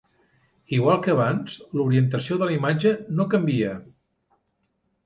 [0.77, 3.79] Igual que abans, l'orientació de la imatge no canvia.